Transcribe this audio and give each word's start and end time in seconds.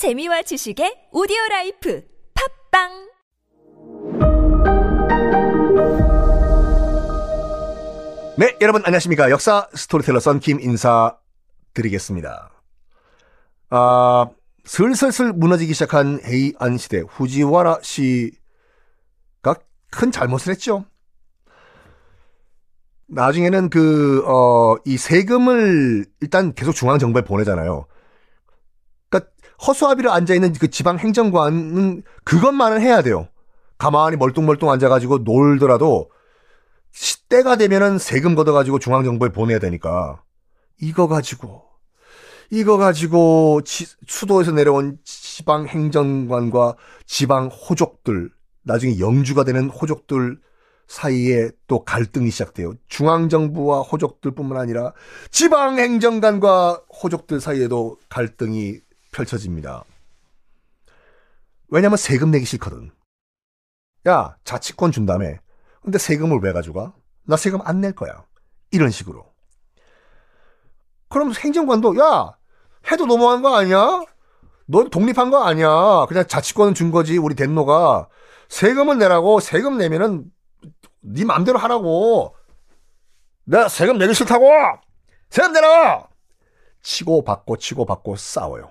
재미와 0.00 0.40
지식의 0.40 1.12
오디오 1.12 1.36
라이프 1.50 2.02
팟빵 2.72 2.88
네, 8.38 8.56
여러분 8.62 8.80
안녕하십니까. 8.82 9.28
역사 9.28 9.68
스토리텔러 9.74 10.20
썬킴 10.20 10.60
인사 10.62 11.18
드리겠습니다. 11.74 12.50
아, 13.68 14.30
슬슬슬 14.64 15.34
무너지기 15.34 15.74
시작한 15.74 16.18
헤이안 16.24 16.78
시대 16.78 17.00
후지와라 17.06 17.80
씨가 17.82 19.56
큰 19.90 20.10
잘못을 20.10 20.52
했죠. 20.52 20.86
나중에는 23.08 23.68
그, 23.68 24.24
어, 24.26 24.76
이 24.86 24.96
세금을 24.96 26.06
일단 26.22 26.54
계속 26.54 26.72
중앙정부에 26.72 27.20
보내잖아요. 27.20 27.86
그러니까 29.10 29.30
허수아비로 29.66 30.10
앉아 30.10 30.34
있는 30.34 30.52
그 30.54 30.70
지방 30.70 30.98
행정관은 30.98 32.02
그것만은 32.24 32.80
해야 32.80 33.02
돼요. 33.02 33.28
가만히 33.76 34.16
멀뚱멀뚱 34.16 34.70
앉아가지고 34.70 35.18
놀더라도 35.18 36.10
때가 37.30 37.56
되면은 37.56 37.98
세금 37.98 38.34
걷어가지고 38.34 38.80
중앙정부에 38.80 39.30
보내야 39.30 39.58
되니까 39.60 40.22
이거 40.80 41.06
가지고 41.06 41.62
이거 42.50 42.76
가지고 42.76 43.62
지, 43.64 43.86
수도에서 44.06 44.50
내려온 44.50 44.98
지방 45.04 45.66
행정관과 45.66 46.76
지방 47.06 47.46
호족들 47.46 48.30
나중에 48.64 48.98
영주가 48.98 49.44
되는 49.44 49.70
호족들 49.70 50.40
사이에 50.88 51.50
또 51.68 51.84
갈등이 51.84 52.32
시작돼요. 52.32 52.74
중앙정부와 52.88 53.82
호족들뿐만 53.82 54.58
아니라 54.58 54.92
지방 55.30 55.78
행정관과 55.78 56.82
호족들 57.02 57.40
사이에도 57.40 57.96
갈등이 58.08 58.80
펼쳐집니다. 59.10 59.84
왜냐면 61.68 61.96
세금 61.96 62.30
내기 62.30 62.44
싫거든. 62.44 62.90
야, 64.08 64.36
자치권 64.44 64.92
준다며. 64.92 65.36
근데 65.82 65.98
세금을 65.98 66.40
왜 66.42 66.52
가져가? 66.52 66.94
나 67.24 67.36
세금 67.36 67.60
안 67.62 67.80
낼 67.80 67.92
거야. 67.94 68.24
이런 68.70 68.90
식으로. 68.90 69.30
그럼 71.08 71.32
행정관도, 71.34 71.96
야, 71.98 72.36
해도 72.90 73.06
너무한 73.06 73.42
거 73.42 73.56
아니야? 73.56 74.02
넌 74.66 74.90
독립한 74.90 75.30
거 75.30 75.42
아니야. 75.44 76.06
그냥 76.08 76.26
자치권은 76.26 76.74
준 76.74 76.90
거지. 76.90 77.18
우리 77.18 77.34
덴노가. 77.34 78.08
세금을 78.48 78.98
내라고, 78.98 79.40
세금 79.40 79.78
내면은 79.78 80.24
네 81.00 81.24
맘대로 81.24 81.58
하라고. 81.58 82.36
내가 83.44 83.68
세금 83.68 83.98
내기 83.98 84.14
싫다고! 84.14 84.48
세금 85.30 85.52
내라! 85.52 86.08
치고 86.82 87.24
받고 87.24 87.56
치고 87.56 87.84
받고 87.84 88.16
싸워요. 88.16 88.70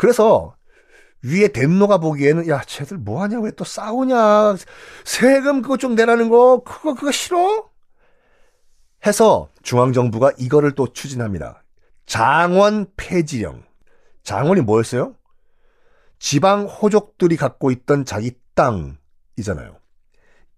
그래서 0.00 0.56
위에 1.22 1.48
덴노가 1.48 1.98
보기에는 1.98 2.48
야 2.48 2.62
쟤들 2.62 2.96
뭐하냐 2.96 3.40
왜 3.40 3.50
또 3.50 3.64
싸우냐 3.64 4.56
세금 5.04 5.60
그거 5.60 5.76
좀 5.76 5.94
내라는 5.94 6.30
거 6.30 6.62
그거 6.64 6.94
그거 6.94 7.12
싫어? 7.12 7.68
해서 9.06 9.50
중앙정부가 9.62 10.32
이거를 10.38 10.74
또 10.74 10.90
추진합니다. 10.90 11.62
장원 12.06 12.86
폐지령. 12.96 13.62
장원이 14.22 14.62
뭐였어요? 14.62 15.14
지방 16.18 16.64
호족들이 16.64 17.36
갖고 17.36 17.70
있던 17.70 18.06
자기 18.06 18.32
땅이잖아요. 18.54 19.78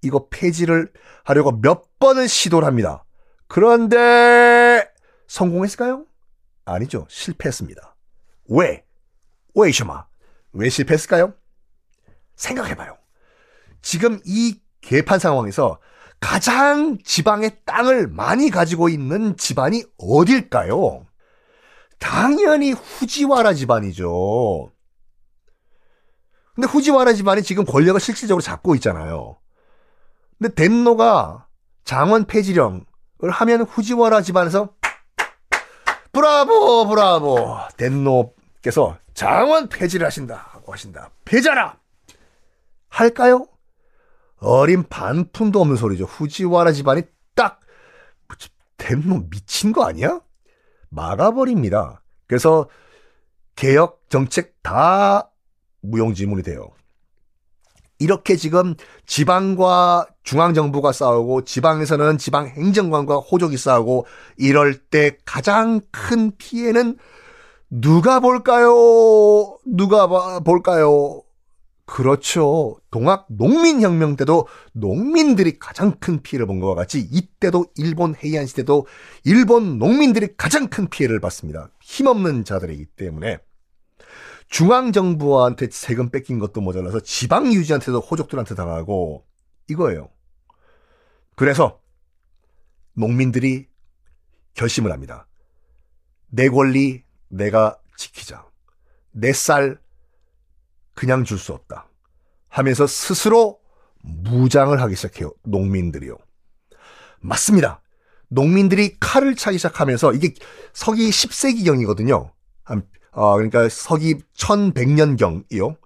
이거 0.03 0.29
폐지를 0.29 0.93
하려고 1.25 1.61
몇 1.61 1.99
번을 1.99 2.29
시도를 2.29 2.67
합니다. 2.67 3.05
그런데 3.49 4.89
성공했을까요? 5.27 6.05
아니죠. 6.65 7.07
실패했습니다. 7.09 7.97
왜? 8.51 8.85
왜什么? 9.55 10.07
왜 10.53 10.69
실패했을까요? 10.69 11.35
생각해봐요. 12.37 12.97
지금 13.81 14.21
이 14.25 14.61
개판 14.81 15.19
상황에서 15.19 15.79
가장 16.21 16.99
지방의 17.05 17.63
땅을 17.65 18.09
많이 18.09 18.51
가지고 18.51 18.89
있는 18.89 19.37
집안이 19.37 19.85
어딜까요? 19.99 21.07
당연히 21.99 22.73
후지와라 22.73 23.55
집안이죠. 23.55 24.71
근데 26.55 26.69
후지와라 26.69 27.15
집안이 27.15 27.43
지금 27.43 27.65
권력을 27.65 28.01
실질적으로 28.01 28.43
잡고 28.43 28.75
있잖아요. 28.77 29.39
근데 30.39 30.55
덴노가 30.55 31.47
장원 31.85 32.27
폐지령을 32.27 32.85
하면 33.31 33.63
후지와라 33.63 34.23
집안에서 34.23 34.75
브라보 36.13 36.89
브라보 36.89 37.59
덴노 37.77 38.35
께서 38.63 38.97
장원 39.13 39.69
폐지를 39.69 40.07
하신다 40.07 40.63
하신다 40.67 41.11
폐자라 41.25 41.79
할까요? 42.89 43.47
어린 44.39 44.83
반푼도 44.83 45.61
없는 45.61 45.77
소리죠. 45.77 46.05
후지와라 46.05 46.73
집안이 46.73 47.03
딱 47.35 47.61
덴노 48.77 49.29
미친 49.31 49.73
거 49.73 49.85
아니야? 49.85 50.21
막아버립니다. 50.89 52.03
그래서 52.27 52.69
개혁 53.55 54.03
정책 54.09 54.61
다 54.63 55.31
무용지물이 55.81 56.43
돼요. 56.43 56.71
이렇게 57.99 58.35
지금 58.35 58.75
지방과 59.07 60.09
중앙정부가 60.25 60.91
싸우고 60.91 61.45
지방에서는 61.45 62.19
지방 62.19 62.49
행정관과 62.49 63.19
호족이 63.19 63.57
싸우고 63.57 64.07
이럴 64.37 64.77
때 64.77 65.17
가장 65.25 65.81
큰 65.93 66.37
피해는 66.37 66.99
누가 67.75 68.21
볼까요? 68.21 69.59
누가 69.65 70.07
볼까요? 70.41 71.23
그렇죠. 71.87 72.79
동학 72.91 73.27
농민혁명 73.31 74.17
때도 74.17 74.47
농민들이 74.73 75.59
가장 75.59 75.93
큰 75.99 76.21
피해를 76.21 76.47
본 76.47 76.61
것과 76.61 76.75
같이 76.75 77.01
이때도 77.01 77.65
일본 77.77 78.15
해이안 78.15 78.45
시대도 78.45 78.87
일본 79.25 79.79
농민들이 79.79 80.37
가장 80.37 80.69
큰 80.69 80.91
피해를 80.91 81.19
받습니다. 81.19 81.71
힘없는 81.81 82.45
자들이기 82.45 82.85
때문에 82.85 83.39
중앙정부한테 84.49 85.69
세금 85.71 86.11
뺏긴 86.11 86.39
것도 86.39 86.61
모자라서 86.61 87.01
지방 87.01 87.55
유지한테도 87.55 88.01
호족들한테 88.01 88.55
당하고 88.55 89.25
이거예요. 89.71 90.11
그래서 91.37 91.81
농민들이 92.93 93.67
결심을 94.53 94.93
합니다. 94.93 95.27
내 96.29 96.51
권리 96.51 97.05
내가 97.33 97.79
지키자. 97.97 98.45
내 99.13 99.33
쌀 99.33 99.79
그냥 100.95 101.25
줄 101.25 101.39
수 101.39 101.53
없다. 101.53 101.89
하면서 102.49 102.87
스스로 102.87 103.59
무장을 104.03 104.79
하기 104.81 104.95
시작해요. 104.97 105.33
농민들이요. 105.45 106.17
맞습니다. 107.21 107.81
농민들이 108.29 108.97
칼을 108.99 109.37
차기 109.37 109.59
시작하면서 109.59 110.13
이게 110.15 110.35
서기 110.73 111.09
10세기경이거든요. 111.11 112.31
한, 112.65 112.83
어, 113.13 113.35
그러니까 113.35 113.69
서기 113.69 114.17
1100년경이요. 114.37 115.77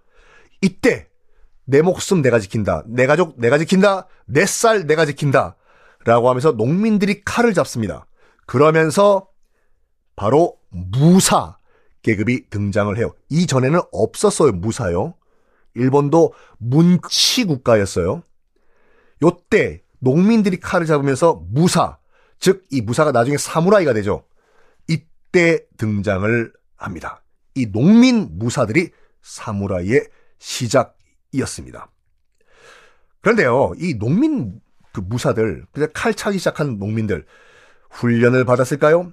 이때 0.63 1.09
내 1.65 1.83
목숨 1.83 2.23
내가 2.23 2.39
지킨다. 2.39 2.83
내 2.87 3.07
가족 3.07 3.39
내가 3.39 3.59
지킨다. 3.59 4.07
내 4.27 4.45
쌀 4.47 4.87
내가 4.87 5.07
지킨다. 5.07 5.57
라고 6.05 6.29
하면서 6.31 6.53
농민들이 6.53 7.23
칼을 7.25 7.53
잡습니다. 7.55 8.07
그러면서 8.47 9.29
바로 10.17 10.59
무사 10.71 11.59
계급이 12.03 12.49
등장을 12.51 12.97
해요. 12.97 13.13
이전에는 13.29 13.81
없었어요. 13.93 14.53
무사요. 14.53 15.15
일본도 15.75 16.33
문치 16.59 17.45
국가였어요. 17.45 18.23
요때 19.23 19.83
농민들이 19.99 20.59
칼을 20.59 20.87
잡으면서 20.87 21.43
무사, 21.49 21.99
즉 22.39 22.65
이 22.71 22.81
무사가 22.81 23.13
나중에 23.13 23.37
사무라이가 23.37 23.93
되죠. 23.93 24.25
이때 24.89 25.61
등장을 25.79 26.53
합니다. 26.77 27.23
이 27.55 27.71
농민 27.71 28.39
무사들이 28.39 28.91
사무라이의 29.23 30.07
시작이었습니다. 30.39 31.91
그런데요, 33.21 33.73
이 33.79 33.99
농민 33.99 34.61
그 34.93 35.01
무사들, 35.01 35.67
그냥 35.73 35.89
칼 35.93 36.15
차기 36.15 36.39
시작한 36.39 36.79
농민들 36.79 37.27
훈련을 37.91 38.45
받았을까요? 38.45 39.13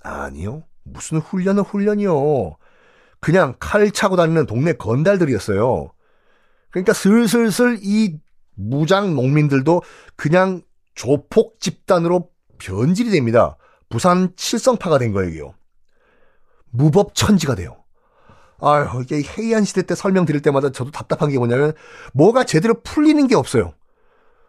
아니요. 0.00 0.62
무슨 0.84 1.18
훈련은 1.18 1.62
훈련이요. 1.62 2.56
그냥 3.20 3.54
칼 3.58 3.90
차고 3.90 4.16
다니는 4.16 4.46
동네 4.46 4.72
건달들이었어요. 4.72 5.90
그러니까 6.70 6.92
슬슬슬 6.92 7.78
이 7.82 8.18
무장 8.54 9.14
농민들도 9.14 9.82
그냥 10.16 10.62
조폭 10.94 11.60
집단으로 11.60 12.30
변질이 12.58 13.10
됩니다. 13.10 13.56
부산 13.88 14.34
칠성파가 14.36 14.98
된 14.98 15.12
거예요, 15.12 15.30
이게요. 15.30 15.54
무법 16.70 17.14
천지가 17.14 17.54
돼요. 17.54 17.76
아유, 18.60 18.86
이게 19.02 19.22
해이안 19.22 19.64
시대 19.64 19.82
때 19.82 19.94
설명 19.94 20.24
드릴 20.24 20.42
때마다 20.42 20.70
저도 20.72 20.90
답답한 20.90 21.30
게 21.30 21.38
뭐냐면, 21.38 21.72
뭐가 22.12 22.44
제대로 22.44 22.82
풀리는 22.82 23.26
게 23.28 23.36
없어요. 23.36 23.72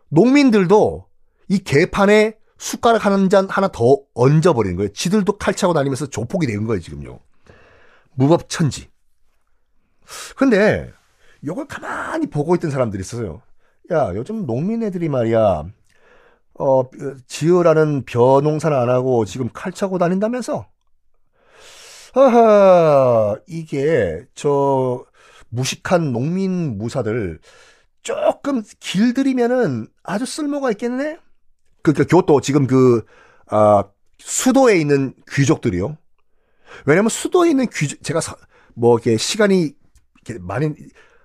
농민들도 0.09 1.05
이 1.49 1.59
개판에 1.59 2.38
숟가락 2.59 3.05
한 3.05 3.29
잔 3.29 3.47
하나 3.49 3.67
더 3.69 3.97
얹어버리는 4.13 4.75
거예요. 4.77 4.91
지들도 4.93 5.37
칼 5.37 5.53
차고 5.55 5.73
다니면서 5.73 6.07
조폭이 6.07 6.45
되는 6.45 6.65
거예요, 6.65 6.81
지금요. 6.81 7.19
무법천지. 8.13 8.89
근데 10.35 10.91
이걸 11.41 11.65
가만히 11.67 12.27
보고 12.27 12.55
있던 12.55 12.69
사람들이 12.71 13.01
있어요. 13.01 13.41
야, 13.91 14.11
요즘 14.15 14.45
농민 14.45 14.83
애들이 14.83 15.09
말이야. 15.09 15.65
어, 16.59 16.83
지으라는 17.27 18.03
벼 18.05 18.41
농사는 18.43 18.75
안 18.77 18.89
하고 18.89 19.23
지금 19.25 19.49
칼 19.53 19.71
차고 19.71 19.97
다닌다면서? 19.97 20.67
하하, 22.13 23.37
이게 23.47 24.25
저 24.33 25.05
무식한 25.49 26.11
농민 26.11 26.77
무사들 26.77 27.39
조금 28.01 28.63
길들이면은 28.79 29.87
아주 30.03 30.25
쓸모가 30.25 30.71
있겠네? 30.71 31.19
그, 31.93 32.03
그, 32.03 32.07
교토, 32.07 32.41
지금 32.41 32.67
그, 32.67 33.03
아, 33.47 33.83
수도에 34.19 34.77
있는 34.77 35.13
귀족들이요. 35.31 35.97
왜냐면 36.85 37.09
수도에 37.09 37.49
있는 37.49 37.67
귀족, 37.67 38.03
제가 38.03 38.21
사, 38.21 38.35
뭐, 38.75 38.95
이렇게 38.95 39.17
시간이 39.17 39.73
이렇게 40.25 40.39
많이 40.39 40.73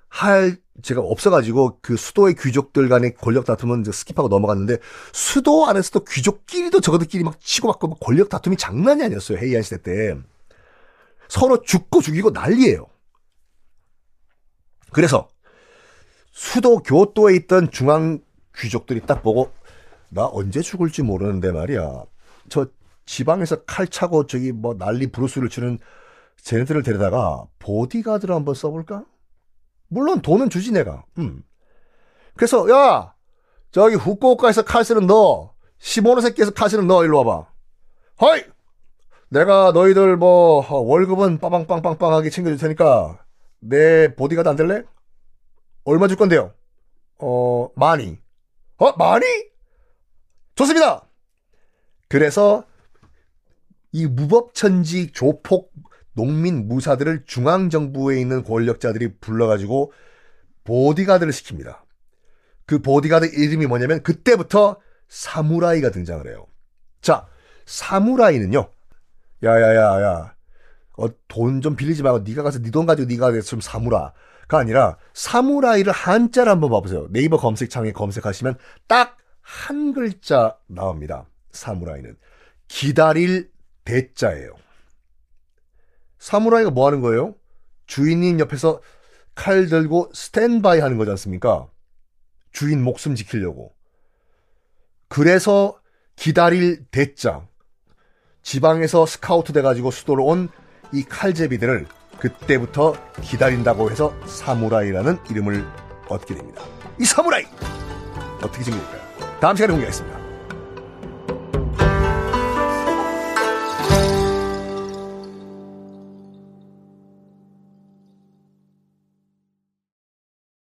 할, 0.08 0.56
제가 0.82 1.00
없어가지고 1.00 1.78
그 1.82 1.96
수도의 1.96 2.34
귀족들 2.34 2.88
간의 2.88 3.14
권력 3.14 3.44
다툼은 3.44 3.80
이제 3.80 3.90
skip하고 3.90 4.28
넘어갔는데 4.28 4.78
수도 5.12 5.66
안에서도 5.66 6.04
귀족끼리도 6.04 6.80
저거들끼리 6.80 7.22
막 7.22 7.40
치고받고 7.40 7.88
막 7.88 8.00
권력 8.00 8.28
다툼이 8.28 8.56
장난이 8.56 9.04
아니었어요. 9.04 9.38
헤이안 9.38 9.62
시대 9.62 9.82
때. 9.82 10.16
서로 11.28 11.62
죽고 11.62 12.00
죽이고 12.00 12.30
난리예요. 12.30 12.86
그래서 14.92 15.28
수도 16.32 16.78
교토에 16.78 17.36
있던 17.36 17.70
중앙 17.70 18.20
귀족들이 18.56 19.00
딱 19.00 19.22
보고 19.22 19.52
나 20.14 20.28
언제 20.32 20.60
죽을지 20.62 21.02
모르는데 21.02 21.50
말이야. 21.50 22.04
저 22.48 22.66
지방에서 23.04 23.64
칼 23.64 23.86
차고 23.88 24.26
저기 24.26 24.52
뭐 24.52 24.76
난리 24.78 25.08
브루스를 25.08 25.48
치는 25.48 25.78
쟤네들을 26.42 26.82
데려다가 26.82 27.44
보디가드를 27.58 28.34
한번 28.34 28.54
써볼까? 28.54 29.04
물론 29.88 30.22
돈은 30.22 30.50
주지 30.50 30.72
내가. 30.72 31.04
음. 31.18 31.42
그래서 32.36 32.68
야 32.70 33.14
저기 33.72 33.96
후쿠오카에서 33.96 34.62
칼 34.62 34.84
쓰는 34.84 35.06
너 35.06 35.52
시모노 35.78 36.20
새끼에서 36.20 36.52
칼 36.52 36.70
쓰는 36.70 36.86
너 36.86 37.04
일로 37.04 37.18
와봐. 37.24 37.46
허이 38.20 38.44
내가 39.30 39.72
너희들 39.72 40.16
뭐 40.16 40.64
월급은 40.70 41.38
빠방빵빵빵하게 41.38 42.30
챙겨줄 42.30 42.58
테니까 42.58 43.18
내 43.58 44.14
보디가드 44.14 44.48
안 44.48 44.54
될래? 44.54 44.84
얼마 45.82 46.06
줄 46.06 46.16
건데요? 46.16 46.54
어 47.18 47.68
많이. 47.74 48.18
어 48.78 48.92
많이? 48.96 49.24
좋습니다. 50.54 51.02
그래서 52.08 52.64
이 53.92 54.06
무법천지 54.06 55.12
조폭 55.12 55.72
농민 56.14 56.68
무사들을 56.68 57.24
중앙정부에 57.26 58.20
있는 58.20 58.44
권력자들이 58.44 59.18
불러가지고 59.18 59.92
보디가드를 60.64 61.32
시킵니다. 61.32 61.78
그 62.66 62.80
보디가드 62.80 63.26
이름이 63.26 63.66
뭐냐면 63.66 64.02
그때부터 64.02 64.80
사무라이가 65.08 65.90
등장을 65.90 66.26
해요. 66.26 66.46
자, 67.02 67.26
사무라이는요. 67.66 68.70
야야야야. 69.42 70.34
어, 70.96 71.06
돈 71.28 71.60
좀 71.60 71.74
빌리지 71.76 72.02
말고 72.02 72.20
네가 72.20 72.42
가서 72.42 72.60
네 72.60 72.70
돈 72.70 72.86
가지고 72.86 73.08
네가 73.08 73.40
좀 73.40 73.60
사무라가 73.60 74.12
아니라 74.50 74.96
사무라이를 75.12 75.92
한자를 75.92 76.50
한번 76.50 76.70
봐보세요. 76.70 77.08
네이버 77.10 77.36
검색창에 77.36 77.92
검색하시면 77.92 78.56
딱 78.86 79.18
한 79.44 79.92
글자 79.92 80.56
나옵니다. 80.66 81.26
사무라이는 81.52 82.16
기다릴 82.66 83.50
대자예요. 83.84 84.54
사무라이가 86.18 86.70
뭐 86.70 86.86
하는 86.86 87.00
거예요? 87.00 87.34
주인님 87.86 88.40
옆에서 88.40 88.80
칼 89.34 89.66
들고 89.66 90.10
스탠바이 90.14 90.80
하는 90.80 90.96
거지 90.96 91.10
않습니까? 91.10 91.68
주인 92.50 92.82
목숨 92.82 93.14
지키려고. 93.14 93.74
그래서 95.08 95.78
기다릴 96.16 96.86
대자. 96.86 97.46
지방에서 98.42 99.06
스카우트 99.06 99.52
돼가지고 99.52 99.90
수도로 99.90 100.24
온 100.24 100.48
이 100.94 101.02
칼제비들을 101.02 101.86
그때부터 102.20 102.94
기다린다고 103.20 103.90
해서 103.90 104.14
사무라이라는 104.26 105.18
이름을 105.28 105.66
얻게 106.08 106.34
됩니다. 106.36 106.62
이 107.00 107.04
사무라이! 107.04 107.44
어떻게 108.40 108.62
생길까요? 108.62 109.03
다음 109.44 109.56
시간에 109.56 109.72
공개하겠습니다. 109.72 110.23